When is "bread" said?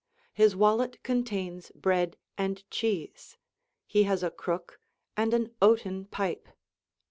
1.75-2.17